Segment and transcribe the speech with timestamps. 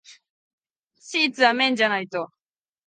[0.99, 2.29] シーツは綿じゃないと。